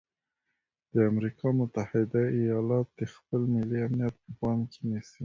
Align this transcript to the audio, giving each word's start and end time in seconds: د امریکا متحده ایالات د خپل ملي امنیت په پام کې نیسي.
د 0.93 0.95
امریکا 1.11 1.47
متحده 1.59 2.23
ایالات 2.39 2.87
د 2.99 3.01
خپل 3.13 3.41
ملي 3.53 3.79
امنیت 3.87 4.15
په 4.23 4.31
پام 4.39 4.59
کې 4.71 4.79
نیسي. 4.89 5.19